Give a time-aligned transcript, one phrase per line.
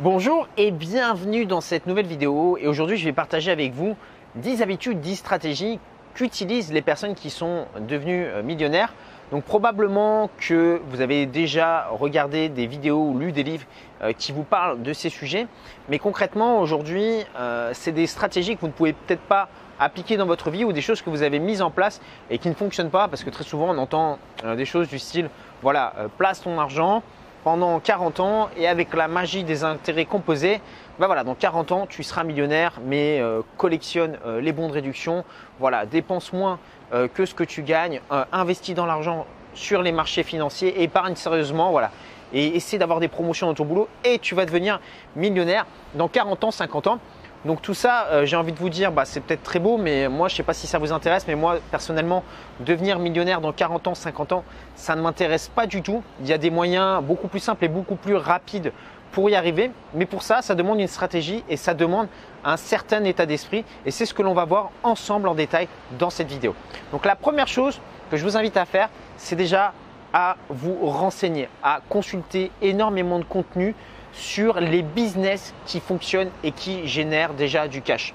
[0.00, 3.96] Bonjour et bienvenue dans cette nouvelle vidéo et aujourd'hui je vais partager avec vous
[4.36, 5.80] 10 habitudes, 10 stratégies
[6.14, 8.94] qu'utilisent les personnes qui sont devenues euh, millionnaires.
[9.32, 13.66] Donc probablement que vous avez déjà regardé des vidéos ou lu des livres
[14.02, 15.48] euh, qui vous parlent de ces sujets,
[15.88, 19.48] mais concrètement aujourd'hui euh, c'est des stratégies que vous ne pouvez peut-être pas
[19.80, 22.48] appliquer dans votre vie ou des choses que vous avez mises en place et qui
[22.48, 24.20] ne fonctionnent pas parce que très souvent on entend
[24.56, 25.28] des choses du style
[25.60, 27.02] voilà place ton argent
[27.44, 30.60] pendant 40 ans et avec la magie des intérêts composés,
[30.98, 34.72] ben voilà, dans 40 ans, tu seras millionnaire, mais euh, collectionne euh, les bons de
[34.72, 35.24] réduction,
[35.60, 36.58] voilà, dépense moins
[36.92, 38.00] euh, que ce que tu gagnes,
[38.32, 41.90] investis dans l'argent sur les marchés financiers, épargne sérieusement, voilà,
[42.32, 44.80] et essaie d'avoir des promotions dans ton boulot et tu vas devenir
[45.16, 46.98] millionnaire dans 40 ans, 50 ans.
[47.44, 50.08] Donc tout ça, euh, j'ai envie de vous dire, bah, c'est peut-être très beau, mais
[50.08, 52.24] moi je ne sais pas si ça vous intéresse, mais moi personnellement,
[52.60, 56.02] devenir millionnaire dans 40 ans, 50 ans, ça ne m'intéresse pas du tout.
[56.20, 58.72] Il y a des moyens beaucoup plus simples et beaucoup plus rapides
[59.12, 62.08] pour y arriver, mais pour ça, ça demande une stratégie et ça demande
[62.44, 66.10] un certain état d'esprit, et c'est ce que l'on va voir ensemble en détail dans
[66.10, 66.54] cette vidéo.
[66.92, 67.80] Donc la première chose
[68.10, 69.72] que je vous invite à faire, c'est déjà
[70.12, 73.74] à vous renseigner, à consulter énormément de contenu
[74.18, 78.14] sur les business qui fonctionnent et qui génèrent déjà du cash.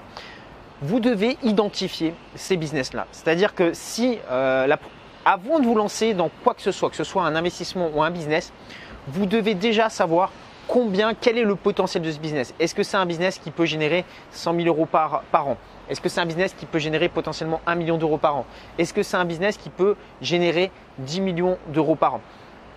[0.82, 3.06] Vous devez identifier ces business-là.
[3.10, 4.68] C'est-à-dire que si, euh,
[5.24, 8.02] avant de vous lancer dans quoi que ce soit, que ce soit un investissement ou
[8.02, 8.52] un business,
[9.08, 10.30] vous devez déjà savoir
[10.68, 12.54] combien, quel est le potentiel de ce business.
[12.60, 15.56] Est-ce que c'est un business qui peut générer 100 000 euros par, par an?
[15.88, 18.46] Est-ce que c'est un business qui peut générer potentiellement 1 million d'euros par an?
[18.78, 22.20] Est-ce que c'est un business qui peut générer 10 millions d'euros par an?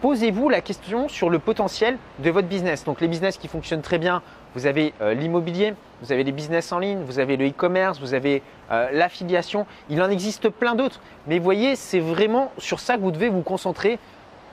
[0.02, 2.84] Posez-vous la question sur le potentiel de votre business.
[2.84, 4.22] Donc les business qui fonctionnent très bien,
[4.56, 8.14] vous avez euh, l'immobilier, vous avez les business en ligne, vous avez le e-commerce, vous
[8.14, 9.66] avez euh, l'affiliation.
[9.89, 11.02] Il en existe plein d'autres.
[11.28, 14.00] Mais voyez, c'est vraiment sur ça que vous devez vous concentrer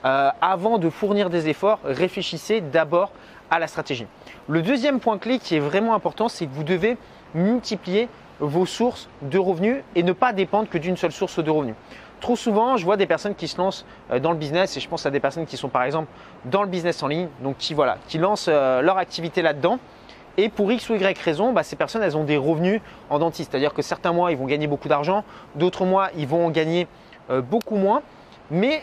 [0.05, 1.79] euh, avant de fournir des efforts.
[1.83, 3.11] Réfléchissez d'abord
[3.49, 4.07] à la stratégie.
[4.47, 6.97] Le deuxième point clé qui est vraiment important, c'est que vous devez
[7.33, 8.09] multiplier
[8.39, 11.75] vos sources de revenus et ne pas dépendre que d'une seule source de revenus.
[12.25, 14.89] Trop souvent, je vois des personnes qui se lancent euh, dans le business et je
[14.89, 16.07] pense à des personnes qui sont par exemple
[16.45, 19.77] dans le business en ligne, donc qui, voilà, qui lancent euh, leur activité là-dedans.
[20.37, 22.81] Et pour X ou Y raison, bah, ces personnes, elles ont des revenus
[23.11, 23.51] en dentiste.
[23.51, 26.87] C'est-à-dire que certains mois, ils vont gagner beaucoup d'argent, d'autres mois, ils vont gagner
[27.29, 28.01] euh, beaucoup moins.
[28.49, 28.81] Mais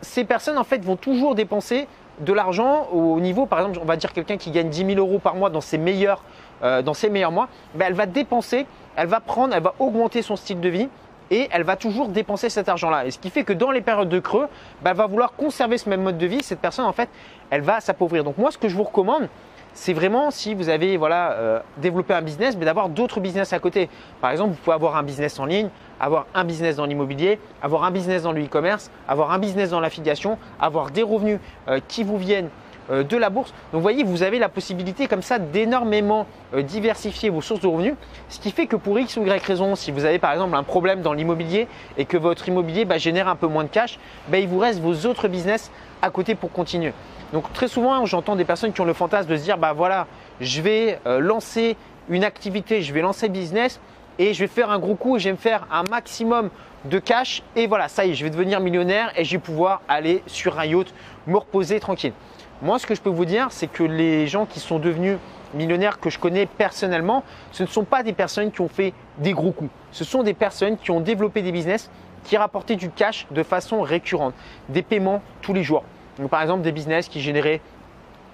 [0.00, 1.88] ces personnes, en fait, vont toujours dépenser
[2.20, 5.18] de l'argent au niveau, par exemple, on va dire quelqu'un qui gagne 10 000 euros
[5.18, 6.22] par mois dans ses meilleurs,
[6.62, 10.36] dans ses meilleurs mois, bah, elle va dépenser, elle va prendre, elle va augmenter son
[10.36, 10.88] style de vie
[11.30, 13.06] et elle va toujours dépenser cet argent-là.
[13.06, 14.48] Et ce qui fait que dans les périodes de creux,
[14.82, 16.42] bah, elle va vouloir conserver ce même mode de vie.
[16.42, 17.08] Cette personne, en fait,
[17.50, 18.24] elle va s'appauvrir.
[18.24, 19.28] Donc moi, ce que je vous recommande,
[19.74, 23.58] c'est vraiment si vous avez voilà, euh, développé un business, mais d'avoir d'autres business à
[23.58, 23.88] côté.
[24.20, 25.68] Par exemple, vous pouvez avoir un business en ligne,
[26.00, 29.80] avoir un business dans l'immobilier, avoir un business dans le e-commerce, avoir un business dans
[29.80, 32.48] l'affiliation, avoir des revenus euh, qui vous viennent
[32.90, 33.50] de la bourse.
[33.72, 37.66] Donc vous voyez, vous avez la possibilité comme ça d'énormément euh, diversifier vos sources de
[37.66, 37.94] revenus,
[38.28, 40.62] ce qui fait que pour X ou Y raison, si vous avez par exemple un
[40.62, 43.98] problème dans l'immobilier et que votre immobilier bah, génère un peu moins de cash,
[44.28, 45.70] bah, il vous reste vos autres business
[46.02, 46.92] à côté pour continuer.
[47.32, 50.06] Donc très souvent, j'entends des personnes qui ont le fantasme de se dire, bah voilà,
[50.40, 51.76] je vais euh, lancer
[52.08, 53.80] une activité, je vais lancer business
[54.18, 56.48] et je vais faire un gros coup et je vais me faire un maximum
[56.84, 59.82] de cash et voilà, ça y est, je vais devenir millionnaire et je vais pouvoir
[59.88, 60.94] aller sur un yacht,
[61.26, 62.12] me reposer tranquille.
[62.60, 65.18] Moi, ce que je peux vous dire, c'est que les gens qui sont devenus
[65.54, 69.32] millionnaires que je connais personnellement, ce ne sont pas des personnes qui ont fait des
[69.32, 69.70] gros coups.
[69.92, 71.88] Ce sont des personnes qui ont développé des business
[72.24, 74.34] qui rapportaient du cash de façon récurrente,
[74.68, 75.84] des paiements tous les jours.
[76.30, 77.60] Par exemple, des business qui généraient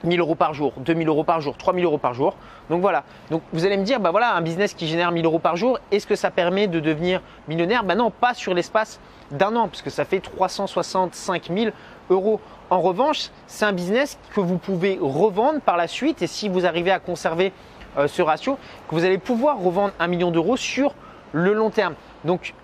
[0.04, 2.36] 1000 euros par jour, 2000 euros par jour, 3000 euros par jour.
[2.70, 3.04] Donc voilà.
[3.30, 5.78] Donc vous allez me dire, bah voilà, un business qui génère 1000 euros par jour,
[5.90, 7.84] est-ce que ça permet de devenir millionnaire?
[7.84, 11.70] Ben non, pas sur l'espace d'un an, puisque ça fait 365 000
[12.10, 16.66] En revanche, c'est un business que vous pouvez revendre par la suite et si vous
[16.66, 17.52] arrivez à conserver
[17.96, 20.94] euh, ce ratio, que vous allez pouvoir revendre un million d'euros sur
[21.32, 21.94] le long terme.
[22.24, 22.54] Donc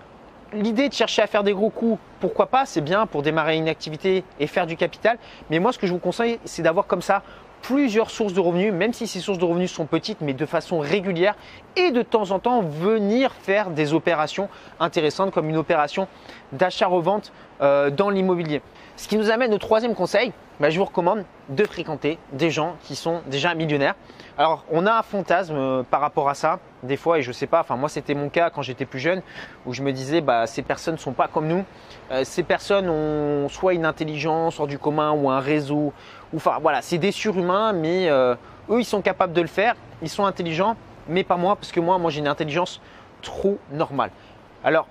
[0.53, 3.69] l'idée de chercher à faire des gros coups, pourquoi pas, c'est bien pour démarrer une
[3.69, 5.17] activité et faire du capital.
[5.49, 7.23] Mais moi, ce que je vous conseille, c'est d'avoir comme ça
[7.61, 10.79] plusieurs sources de revenus, même si ces sources de revenus sont petites, mais de façon
[10.79, 11.35] régulière,
[11.75, 14.49] et de temps en temps venir faire des opérations
[14.79, 16.07] intéressantes comme une opération
[16.53, 17.31] d'achat-revente
[17.61, 18.61] euh, dans l'immobilier.
[19.01, 22.75] Ce qui nous amène au troisième conseil, bah, je vous recommande de fréquenter des gens
[22.83, 23.95] qui sont déjà millionnaires.
[24.37, 27.33] Alors, on a un fantasme euh, par rapport à ça, des fois, et je ne
[27.33, 29.23] sais pas, enfin, moi, c'était mon cas quand j'étais plus jeune,
[29.65, 31.65] où je me disais, bah, ces personnes ne sont pas comme nous.
[32.11, 35.93] Euh, ces personnes ont soit une intelligence hors du commun ou un réseau.
[36.35, 38.35] enfin, voilà, c'est des surhumains, mais euh,
[38.69, 39.73] eux, ils sont capables de le faire.
[40.03, 40.75] Ils sont intelligents,
[41.07, 42.79] mais pas moi, parce que moi, moi, j'ai une intelligence
[43.23, 44.11] trop normale.
[44.63, 44.85] Alors,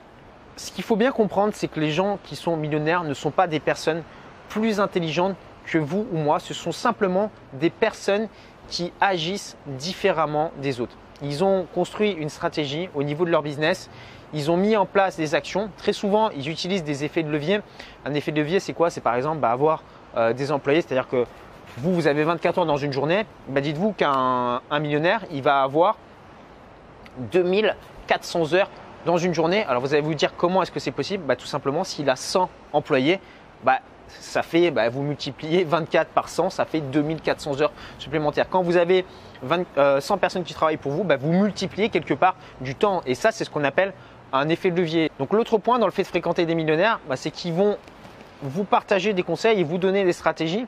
[0.57, 3.47] ce qu'il faut bien comprendre, c'est que les gens qui sont millionnaires ne sont pas
[3.47, 4.03] des personnes
[4.49, 5.37] plus intelligentes
[5.67, 8.29] que vous ou moi, ce sont simplement des personnes
[8.69, 10.97] qui agissent différemment des autres.
[11.23, 13.91] Ils ont construit une stratégie au niveau de leur business.
[14.33, 15.71] Ils ont mis en place des actions.
[15.77, 17.61] Très souvent, ils utilisent des effets de levier.
[18.05, 18.91] Un effet de levier, c'est quoi?
[18.91, 19.83] C'est par exemple bah, avoir
[20.17, 21.27] euh, des employés, c'est-à-dire que
[21.77, 23.27] vous, vous avez 24 heures dans une journée.
[23.49, 25.99] Bah, dites-vous qu'un millionnaire, il va avoir
[27.33, 28.71] 2400 heures
[29.07, 29.65] dans une journée.
[29.65, 31.25] Alors vous allez vous dire comment est-ce que c'est possible?
[31.25, 33.21] Bah, Tout simplement, s'il a 100 employés,
[33.65, 38.49] bah, ça fait, bah, vous multipliez 24 par 100, ça fait 2400 heures supplémentaires.
[38.49, 39.05] Quand vous avez
[39.49, 43.03] 100 euh, personnes qui travaillent pour vous, bah, vous multipliez quelque part du temps.
[43.07, 43.93] Et ça, c'est ce qu'on appelle
[44.33, 45.11] un effet de levier.
[45.19, 47.77] Donc l'autre point dans le fait de fréquenter des millionnaires, bah, c'est qu'ils vont
[48.43, 50.67] vous partager des conseils et vous donner des stratégies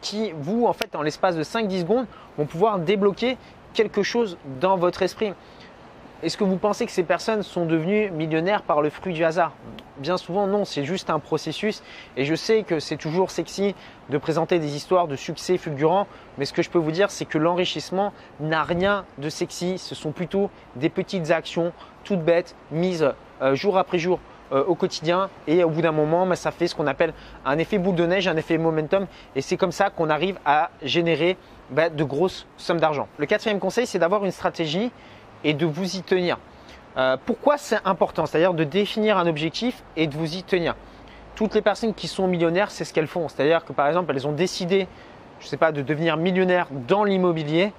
[0.00, 2.06] qui, vous, en fait, en l'espace de 5-10 secondes,
[2.36, 3.38] vont pouvoir débloquer
[3.72, 5.32] quelque chose dans votre esprit.
[6.22, 9.52] Est-ce que vous pensez que ces personnes sont devenues millionnaires par le fruit du hasard?
[9.98, 11.82] Bien souvent, non, c'est juste un processus.
[12.16, 13.74] Et je sais que c'est toujours sexy
[14.08, 16.06] de présenter des histoires de succès fulgurants,
[16.38, 19.76] mais ce que je peux vous dire, c'est que l'enrichissement n'a rien de sexy.
[19.76, 21.72] Ce sont plutôt des petites actions
[22.04, 23.12] toutes bêtes, mises
[23.42, 24.20] euh, jour après jour
[24.52, 27.12] euh, au quotidien et au bout d'un moment, bah, ça fait ce qu'on appelle
[27.44, 30.70] un effet boule de neige, un effet momentum et c'est comme ça qu'on arrive à
[30.82, 31.36] générer
[31.70, 33.08] bah, de grosses sommes d'argent.
[33.18, 34.92] Le quatrième conseil, c'est d'avoir une stratégie
[35.44, 36.38] et de vous y tenir.
[36.96, 38.26] Euh, pourquoi c'est important?
[38.26, 40.74] C'est-à-dire de définir un objectif et de vous y tenir.
[41.34, 43.28] Toutes les personnes qui sont millionnaires, c'est ce qu'elles font.
[43.28, 44.86] C'est-à-dire que par exemple, elles ont décidé,
[45.40, 47.72] je ne sais pas, de devenir millionnaire dans l'immobilier.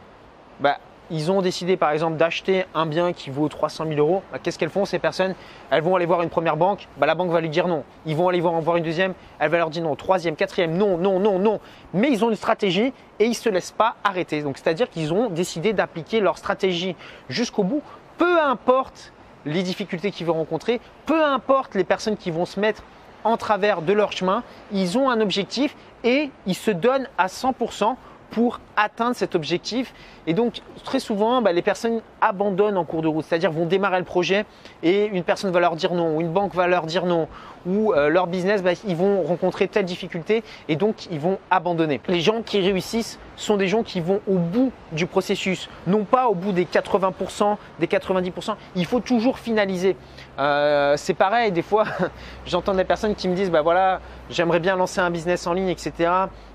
[0.60, 0.78] Bah,
[1.12, 4.58] ils ont décidé par exemple d'acheter un bien qui vaut 300 000 euros, bah, qu'est-ce
[4.58, 5.36] qu'elles font ces personnes?
[5.70, 7.84] Elles vont aller voir une première banque, bah, la banque va lui dire non.
[8.06, 9.96] Ils vont aller voir, voir une deuxième, elle va leur dire non.
[9.96, 11.60] Troisième, quatrième, non, non, non, non.
[11.94, 14.42] Mais ils ont une stratégie et ils ne se laissent pas arrêter.
[14.42, 16.96] Donc c'est-à-dire qu'ils ont décidé d'appliquer leur stratégie
[17.30, 17.82] jusqu'au bout,
[18.18, 19.12] peu importe
[19.46, 22.84] les difficultés qu'ils vont rencontrer, peu importe les personnes qui vont se mettre
[23.24, 27.96] en travers de leur chemin, ils ont un objectif et ils se donnent à 100%
[28.32, 29.94] pour atteindre cet objectif.
[30.28, 34.00] Et donc, très souvent, bah, les personnes abandonnent en cours de route, c'est-à-dire vont démarrer
[34.00, 34.46] le projet
[34.84, 37.28] et une personne va leur dire non, ou une banque va leur dire non,
[37.66, 42.00] ou euh, leur business, bah, ils vont rencontrer telle difficulté et donc ils vont abandonner.
[42.08, 46.28] Les gens qui réussissent sont des gens qui vont au bout du processus, non pas
[46.28, 48.56] au bout des 80%, des 90%.
[48.76, 49.96] Il faut toujours finaliser.
[50.40, 51.86] Euh, c'est pareil, des fois,
[52.46, 55.70] j'entends des personnes qui me disent, bah voilà, j'aimerais bien lancer un business en ligne,
[55.70, 56.10] etc.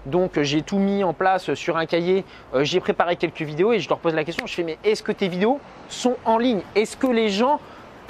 [0.07, 2.25] Donc j'ai tout mis en place sur un cahier,
[2.55, 5.03] euh, j'ai préparé quelques vidéos et je leur pose la question, je fais, mais est-ce
[5.03, 6.63] que tes vidéos sont en ligne?
[6.75, 7.61] Est-ce que les gens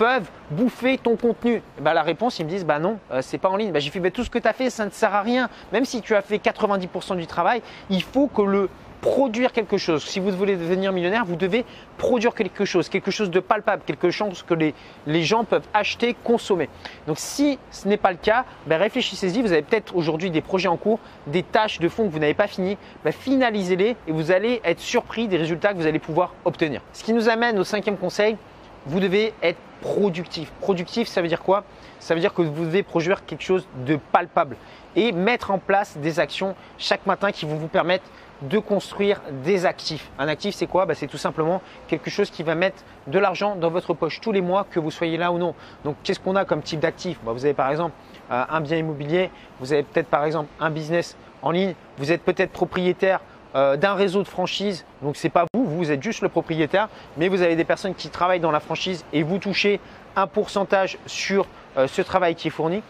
[0.01, 3.51] peuvent bouffer ton contenu bah, La réponse, ils me disent bah non, euh, c'est pas
[3.51, 3.71] en ligne.
[3.71, 5.51] Bah, j'ai fait bah, tout ce que tu as fait, ça ne sert à rien.
[5.75, 7.61] Même si tu as fait 90% du travail,
[7.91, 8.71] il faut que le
[9.03, 10.03] produire quelque chose.
[10.03, 11.67] Si vous voulez devenir millionnaire, vous devez
[11.99, 14.75] produire quelque chose, quelque chose de palpable, quelque chose que les,
[15.07, 16.71] les gens peuvent acheter, consommer.
[17.07, 19.43] Donc si ce n'est pas le cas, ben réfléchissez-y.
[19.43, 22.33] Vous avez peut-être aujourd'hui des projets en cours, des tâches de fond que vous n'avez
[22.33, 22.79] pas fini.
[23.05, 26.81] Ben finalisez-les et vous allez être surpris des résultats que vous allez pouvoir obtenir.
[26.95, 28.39] Ce qui nous amène au cinquième conseil,
[28.87, 30.51] vous devez être productif.
[30.61, 31.65] Productif, ça veut dire quoi?
[31.99, 34.57] Ça veut dire que vous devez produire quelque chose de palpable
[34.97, 38.05] et mettre en place des actions chaque matin qui vont vous permettre
[38.43, 40.11] de construire des actifs.
[40.19, 40.87] Un actif, c'est quoi?
[40.87, 44.33] Bah, C'est tout simplement quelque chose qui va mettre de l'argent dans votre poche tous
[44.33, 45.55] les mois, que vous soyez là ou non.
[45.85, 47.93] Donc, qu'est-ce qu'on a comme type d'actif bah, Vous avez par exemple
[48.31, 49.31] euh, un bien immobilier,
[49.61, 53.21] vous avez peut-être par exemple un business en ligne, vous êtes peut-être propriétaire
[53.55, 54.85] euh, d'un réseau de franchise.
[55.03, 57.95] Donc, ce n'est pas vous, vous êtes juste le propriétaire, mais vous avez des personnes
[57.95, 59.81] qui travaillent dans la franchise et vous touchez
[60.17, 61.47] un pourcentage sur
[61.77, 62.83] euh, ce travail qui est fourni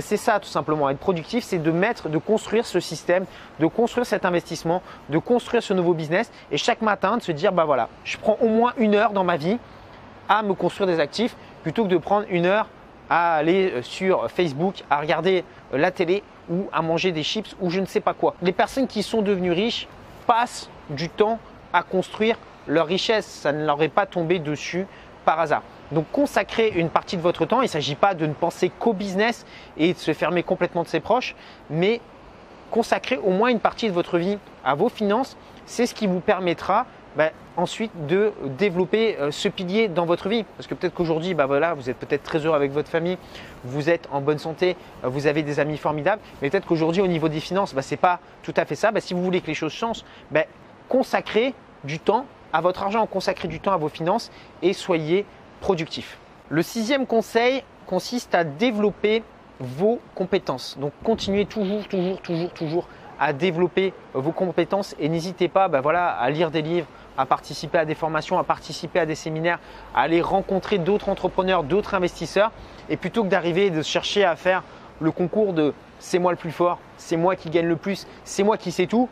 [0.00, 0.90] c'est ça tout simplement.
[0.90, 3.24] Être productif, c'est de mettre, de construire ce système,
[3.60, 7.52] de construire cet investissement, de construire ce nouveau business et chaque matin de se dire
[7.52, 9.58] bah voilà, je prends au moins une heure dans ma vie
[10.28, 12.68] à me construire des actifs plutôt que de prendre une heure
[13.08, 17.56] à aller euh, sur Facebook, à regarder euh, la télé ou à manger des chips
[17.60, 18.34] ou je ne sais pas quoi.
[18.42, 19.86] Les personnes qui sont devenues riches
[20.26, 21.38] passent du temps
[21.72, 23.26] à construire leur richesse.
[23.26, 24.86] Ça ne leur est pas tombé dessus
[25.24, 25.62] par hasard.
[25.92, 28.92] Donc consacrer une partie de votre temps, il ne s'agit pas de ne penser qu'au
[28.92, 29.46] business
[29.76, 31.34] et de se fermer complètement de ses proches,
[31.70, 32.00] mais
[32.70, 36.20] consacrer au moins une partie de votre vie à vos finances, c'est ce qui vous
[36.20, 40.44] permettra bah, ensuite de développer euh, ce pilier dans votre vie.
[40.56, 43.16] Parce que peut-être qu'aujourd'hui, bah, voilà, vous êtes peut-être très heureux avec votre famille,
[43.64, 47.06] vous êtes en bonne santé, euh, vous avez des amis formidables, mais peut-être qu'aujourd'hui, au
[47.06, 48.90] niveau des finances, bah, ce n'est pas tout à fait ça.
[48.98, 50.04] si vous voulez que les choses changent,
[50.88, 54.30] consacrez du temps à votre argent, consacrez du temps à vos finances
[54.62, 55.26] et soyez
[55.60, 56.18] productif.
[56.48, 59.22] Le sixième conseil consiste à développer
[59.60, 60.76] vos compétences.
[60.78, 62.88] Donc continuez toujours, toujours, toujours, toujours
[63.18, 67.84] à développer vos compétences et n'hésitez pas bah à lire des livres, à participer à
[67.84, 69.58] des formations, à participer à des séminaires,
[69.94, 72.52] à aller rencontrer d'autres entrepreneurs, d'autres investisseurs.
[72.90, 74.62] Et plutôt que d'arriver et de chercher à faire
[75.00, 78.42] le concours de c'est moi le plus fort, c'est moi qui gagne le plus, c'est
[78.42, 79.08] moi qui sais tout,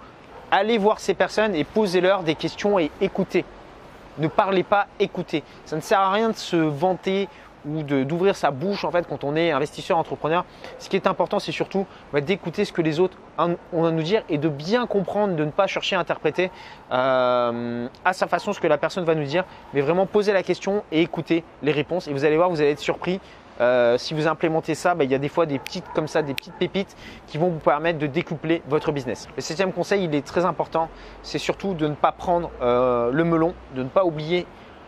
[0.54, 3.44] allez voir ces personnes et posez-leur des questions et écoutez.
[4.18, 5.42] Ne parlez pas, écoutez.
[5.64, 7.28] Ça ne sert à rien de se vanter
[7.66, 10.44] ou d'ouvrir sa bouche en fait quand on est investisseur entrepreneur.
[10.78, 14.02] Ce qui est important, c'est surtout bah, d'écouter ce que les autres ont à nous
[14.02, 16.50] dire et de bien comprendre, de ne pas chercher à interpréter
[16.92, 20.42] euh, à sa façon ce que la personne va nous dire, mais vraiment poser la
[20.42, 22.06] question et écouter les réponses.
[22.06, 23.18] Et vous allez voir, vous allez être surpris.
[23.60, 26.22] Euh, si vous implémentez ça, bah, il y a des fois des petites comme ça,
[26.22, 26.96] des petites pépites
[27.26, 29.28] qui vont vous permettre de découpler votre business.
[29.36, 30.88] Le septième conseil, il est très important,
[31.22, 34.46] c'est surtout de ne pas prendre euh, le melon, de ne pas oublier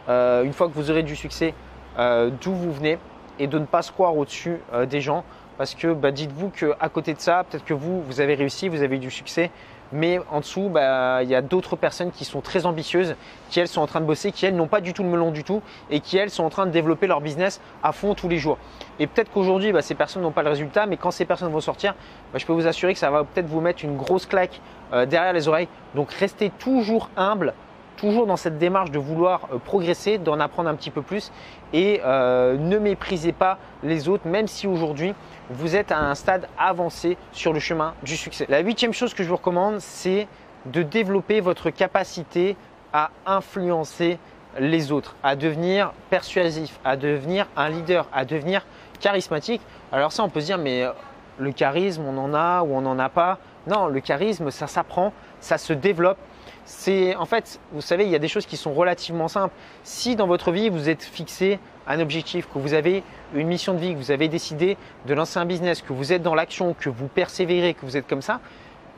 [0.09, 1.53] une fois que vous aurez du succès,
[1.99, 2.99] euh, d'où vous venez
[3.39, 5.25] et de ne pas se croire au-dessus euh, des gens
[5.57, 8.83] parce que bah, dites-vous qu'à côté de ça, peut-être que vous, vous avez réussi, vous
[8.83, 9.51] avez eu du succès,
[9.93, 13.15] mais en dessous, bah, il y a d'autres personnes qui sont très ambitieuses,
[13.51, 15.31] qui elles sont en train de bosser, qui elles n'ont pas du tout le melon
[15.31, 18.29] du tout et qui elles sont en train de développer leur business à fond tous
[18.29, 18.59] les jours.
[18.99, 21.61] Et peut-être qu'aujourd'hui, bah, ces personnes n'ont pas le résultat, mais quand ces personnes vont
[21.61, 21.95] sortir,
[22.35, 24.61] je peux vous assurer que ça va peut-être vous mettre une grosse claque
[24.93, 25.69] euh, derrière les oreilles.
[25.95, 27.55] Donc restez toujours humble,
[27.97, 31.33] toujours dans cette démarche de vouloir euh, progresser, d'en apprendre un petit peu plus
[31.73, 35.15] et euh, ne méprisez pas les autres, même si aujourd'hui
[35.51, 38.47] vous êtes à un stade avancé sur le chemin du succès.
[38.49, 40.29] La huitième chose que je vous recommande, c'est
[40.67, 42.57] de développer votre capacité
[42.93, 44.19] à influencer
[44.59, 48.65] les autres, à devenir persuasif, à devenir un leader, à devenir
[49.01, 49.61] charismatique.
[49.93, 50.91] Alors ça, on peut se dire, mais euh,
[51.39, 53.39] le charisme, on en a ou on n'en a pas?
[53.67, 56.19] Non, le charisme, ça s'apprend, ça se développe
[56.67, 59.55] c'est en fait, vous savez, il y a des choses qui sont relativement simples.
[59.85, 63.05] Si dans votre vie vous êtes fixé un objectif, que vous avez
[63.35, 66.23] une mission de vie, que vous avez décidé de lancer un business, que vous êtes
[66.23, 68.41] dans l'action, que vous persévérez, que vous êtes comme ça,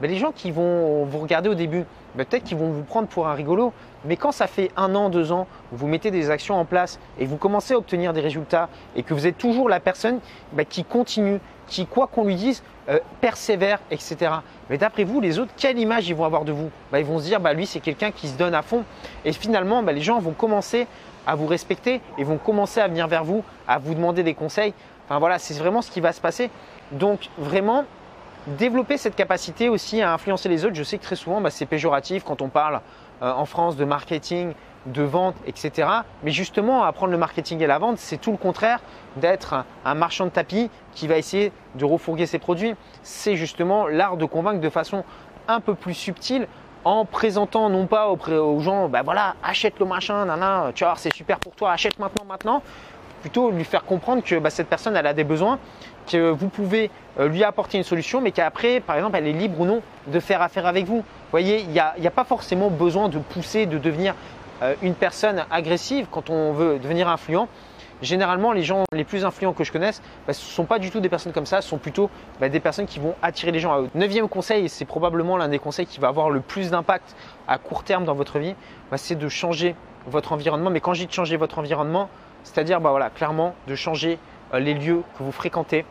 [0.00, 1.84] ben, les gens qui vont vous regarder au début,
[2.14, 3.74] ben, peut-être qu'ils vont vous prendre pour un rigolo,
[4.06, 7.26] mais quand ça fait un an, deux ans, vous mettez des actions en place et
[7.26, 10.20] vous commencez à obtenir des résultats et que vous êtes toujours la personne
[10.52, 14.32] ben, qui continue, qui, quoi qu'on lui dise, euh, persévère, etc.
[14.70, 16.70] Mais d'après vous, les autres, quelle image ils vont avoir de vous?
[16.90, 18.84] Bah, Ils vont se dire, bah, lui, c'est quelqu'un qui se donne à fond.
[19.24, 20.86] Et finalement, bah, les gens vont commencer
[21.26, 24.72] à vous respecter et vont commencer à venir vers vous, à vous demander des conseils.
[25.04, 26.50] Enfin voilà, c'est vraiment ce qui va se passer.
[26.92, 27.84] Donc vraiment,
[28.46, 30.74] développer cette capacité aussi à influencer les autres.
[30.74, 32.80] Je sais que très souvent, c'est péjoratif quand on parle
[33.22, 34.52] euh, en France de marketing,
[34.86, 35.88] de vente, etc.
[36.22, 38.80] Mais justement, apprendre le marketing et la vente, c'est tout le contraire
[39.16, 42.74] d'être un marchand de tapis qui va essayer de refourguer ses produits.
[43.02, 45.04] C'est justement l'art de convaincre de façon
[45.48, 46.46] un peu plus subtile
[46.84, 51.12] en présentant non pas aux gens, ben voilà, achète le machin, nana, tu vois, c'est
[51.12, 52.62] super pour toi, achète maintenant, maintenant.
[53.20, 55.58] Plutôt lui faire comprendre que bah, cette personne, elle a des besoins,
[56.08, 59.60] que vous pouvez euh, lui apporter une solution, mais qu'après, par exemple, elle est libre
[59.60, 60.98] ou non de faire affaire avec vous.
[60.98, 64.14] Vous voyez, il n'y a, a, pas forcément besoin de pousser, de devenir
[64.82, 67.48] une personne agressive quand on veut devenir influent.
[68.00, 70.90] Généralement, les gens les plus influents que je connaisse, bah, ce ne sont pas du
[70.90, 72.10] tout des personnes comme ça, ce sont plutôt
[72.40, 73.90] bah, des personnes qui vont attirer les gens à eux.
[73.94, 77.16] Neuvième conseil, et c'est probablement l'un des conseils qui va avoir le plus d'impact
[77.48, 78.54] à court terme dans votre vie,
[78.90, 79.74] bah, c'est de changer
[80.06, 80.70] votre environnement.
[80.70, 82.08] Mais quand je dis de changer votre environnement,
[82.44, 84.18] c'est-à-dire voilà, clairement de changer
[84.54, 85.84] euh, les lieux que vous fréquentez,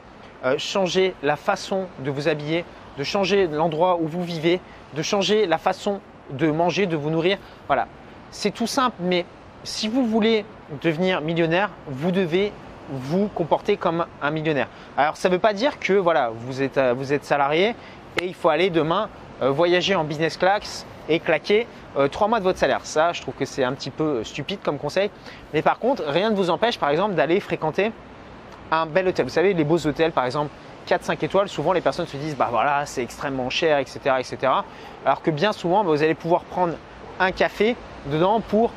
[0.45, 2.63] euh, changer la façon de vous habiller,
[2.97, 4.61] de changer l'endroit où vous vivez,
[4.95, 7.37] de changer la façon de manger, de vous nourrir.
[7.67, 7.87] Voilà,
[8.31, 9.25] c'est tout simple, mais
[9.63, 10.45] si vous voulez
[10.81, 12.51] devenir millionnaire, vous devez
[12.89, 14.67] vous comporter comme un millionnaire.
[14.97, 17.75] Alors ça ne veut pas dire que voilà, vous êtes, euh, vous êtes salarié
[18.21, 19.09] et il faut aller demain
[19.41, 21.67] euh, voyager en business class et claquer
[21.97, 22.81] euh, trois mois de votre salaire.
[22.83, 25.09] Ça, je trouve que c'est un petit peu stupide comme conseil.
[25.53, 27.91] Mais par contre, rien ne vous empêche, par exemple, d'aller fréquenter
[28.71, 29.25] un bel hôtel.
[29.25, 30.49] Vous savez, les beaux hôtels, par exemple,
[30.87, 34.51] 4-5 étoiles, souvent les personnes se disent, bah voilà, c'est extrêmement cher, etc., etc.
[35.05, 36.73] Alors que bien souvent, bah, vous allez pouvoir prendre
[37.19, 37.75] un café
[38.07, 38.71] dedans pour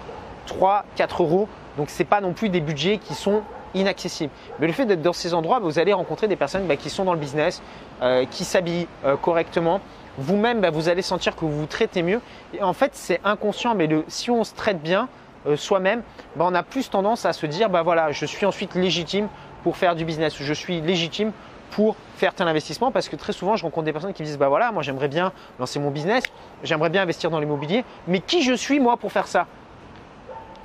[0.47, 1.49] 3, 4 euros.
[1.77, 3.43] Donc ce n'est pas non plus des budgets qui sont
[3.75, 4.33] inaccessibles.
[4.59, 7.05] Mais le fait d'être dans ces endroits, vous allez rencontrer des personnes bah, qui sont
[7.05, 7.63] dans le business,
[8.03, 9.81] euh, qui s'habillent euh, correctement.
[10.19, 12.21] Vous-même, bah, vous allez sentir que vous vous traitez mieux.
[12.55, 15.09] Et en fait, c'est inconscient, mais si on se traite bien
[15.47, 16.03] euh, soi-même,
[16.37, 19.29] bah, on a plus tendance à se dire, bah voilà, je suis ensuite légitime
[19.63, 21.33] pour faire du business, je suis légitime
[21.71, 24.39] pour faire tel investissement parce que très souvent je rencontre des personnes qui me disent
[24.39, 26.25] bah voilà moi j'aimerais bien lancer mon business,
[26.63, 29.47] j'aimerais bien investir dans l'immobilier, mais qui je suis moi pour faire ça?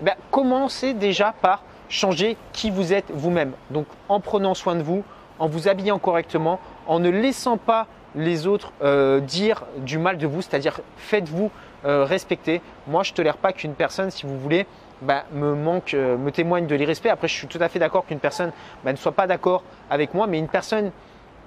[0.02, 3.54] Ben, Commencez déjà par changer qui vous êtes vous-même.
[3.70, 5.04] Donc en prenant soin de vous,
[5.40, 10.28] en vous habillant correctement, en ne laissant pas les autres euh, dire du mal de
[10.28, 11.52] vous, c'est-à-dire faites-vous
[11.86, 12.62] euh, respecter.
[12.88, 14.66] Moi je ne tolère pas qu'une personne, si vous voulez,
[15.02, 17.10] ben, me manque, euh, me témoigne de l'irrespect.
[17.10, 18.52] Après, je suis tout à fait d'accord qu'une personne
[18.84, 20.92] ben, ne soit pas d'accord avec moi, mais une personne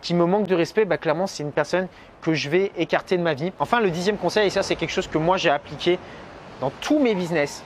[0.00, 1.88] qui me manque de respect, bah, clairement, c'est une personne
[2.22, 3.52] que je vais écarter de ma vie.
[3.58, 5.98] Enfin, le dixième conseil, et ça, c'est quelque chose que moi j'ai appliqué
[6.60, 7.64] dans tous mes business,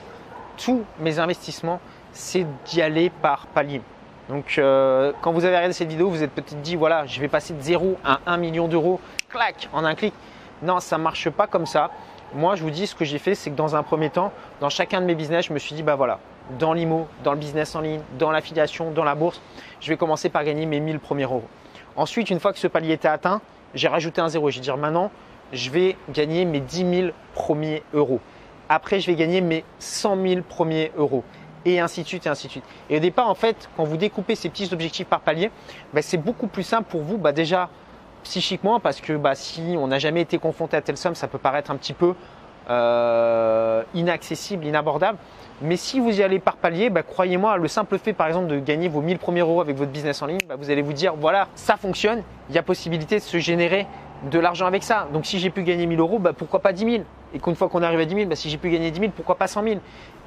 [0.57, 1.79] tous mes investissements,
[2.11, 3.81] c'est d'y aller par palier.
[4.29, 7.27] Donc euh, quand vous avez regardé cette vidéo, vous êtes peut-être dit voilà, je vais
[7.27, 10.13] passer de 0 à 1 million d'euros, clac, en un clic.
[10.61, 11.89] Non, ça ne marche pas comme ça.
[12.35, 14.69] Moi, je vous dis ce que j'ai fait, c'est que dans un premier temps, dans
[14.69, 16.19] chacun de mes business, je me suis dit bah voilà,
[16.57, 19.39] dans l'IMO, dans le business en ligne, dans l'affiliation, dans la bourse,
[19.79, 21.43] je vais commencer par gagner mes 1000 premiers euros.
[21.95, 23.39] Ensuite, une fois que ce palier était atteint,
[23.75, 24.49] j'ai rajouté un zéro.
[24.49, 25.11] J'ai dit maintenant,
[25.51, 28.19] je vais gagner mes 10 000 premiers euros.
[28.67, 31.23] Après, je vais gagner mes 100 000 premiers euros.
[31.65, 32.65] Et ainsi de suite, et ainsi de suite.
[32.89, 35.51] Et au départ, en fait, quand vous découpez ces petits objectifs par palier,
[35.93, 37.69] bah, c'est beaucoup plus simple pour vous, bah, déjà
[38.23, 41.37] psychiquement, parce que bah, si on n'a jamais été confronté à telle somme, ça peut
[41.37, 42.15] paraître un petit peu
[42.69, 45.17] euh, inaccessible, inabordable.
[45.61, 48.59] Mais si vous y allez par palier, bah, croyez-moi, le simple fait par exemple de
[48.59, 51.13] gagner vos 1000 premiers euros avec votre business en ligne, bah, vous allez vous dire
[51.15, 53.87] voilà, ça fonctionne, il y a possibilité de se générer
[54.29, 55.07] de l'argent avec ça.
[55.13, 57.03] Donc si j'ai pu gagner 1000 euros, pourquoi pas 10 000
[57.33, 59.35] Et qu'une fois qu'on arrive à 10 000, si j'ai pu gagner 10 000, pourquoi
[59.35, 59.75] pas 100 000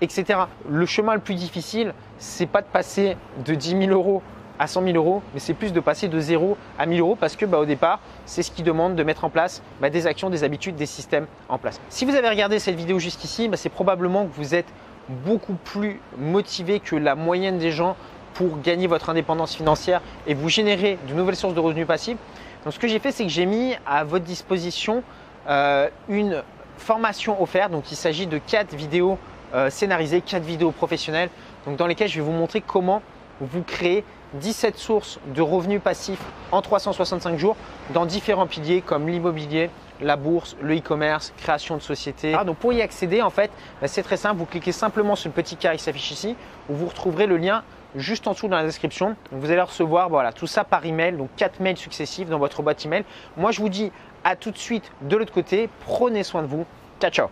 [0.00, 0.38] Etc.
[0.68, 4.22] Le chemin le plus difficile, c'est pas de passer de 10 000 euros
[4.58, 7.36] à 100 000 euros, mais c'est plus de passer de 0 à 1000 euros parce
[7.36, 10.30] que bah, au départ, c'est ce qui demande de mettre en place bah, des actions,
[10.30, 11.80] des habitudes, des systèmes en place.
[11.88, 14.66] Si vous avez regardé cette vidéo jusqu'ici, bah, c'est probablement que vous êtes
[15.08, 17.96] beaucoup plus motivé que la moyenne des gens
[18.34, 22.18] pour gagner votre indépendance financière et vous générer de nouvelles sources de revenus passifs.
[22.64, 25.02] Donc ce que j'ai fait, c'est que j'ai mis à votre disposition
[25.48, 26.42] euh, une
[26.76, 27.72] formation offerte.
[27.72, 29.18] Donc il s'agit de quatre vidéos
[29.54, 31.30] euh, scénarisées, quatre vidéos professionnelles,
[31.66, 33.00] donc dans lesquelles je vais vous montrer comment
[33.40, 37.56] vous créer 17 sources de revenus passifs en 365 jours
[37.94, 42.36] dans différents piliers comme l'immobilier, la bourse, le e-commerce, création de société.
[42.44, 43.50] Donc pour y accéder, en fait,
[43.80, 44.38] bah, c'est très simple.
[44.38, 46.36] Vous cliquez simplement sur le petit carré qui s'affiche ici,
[46.68, 47.62] où vous retrouverez le lien
[47.94, 49.16] juste en dessous dans la description.
[49.32, 52.84] vous allez recevoir voilà, tout ça par email, donc 4 mails successifs dans votre boîte
[52.84, 53.04] email.
[53.36, 53.90] Moi, je vous dis
[54.24, 55.70] à tout de suite de l'autre côté.
[55.86, 56.66] Prenez soin de vous.
[57.00, 57.28] Ciao, ciao.